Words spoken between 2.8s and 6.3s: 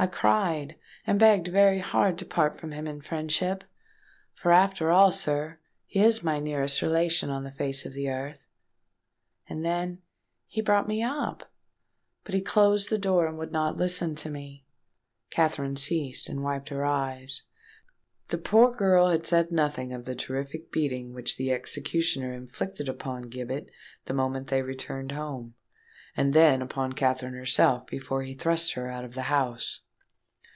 in friendship—for, after all, sir, he is